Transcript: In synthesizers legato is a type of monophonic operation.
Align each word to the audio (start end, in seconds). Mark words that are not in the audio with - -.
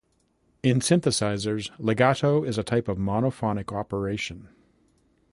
In 0.63 0.79
synthesizers 0.79 1.69
legato 1.77 2.43
is 2.43 2.57
a 2.57 2.63
type 2.63 2.87
of 2.87 2.97
monophonic 2.97 3.71
operation. 3.71 4.49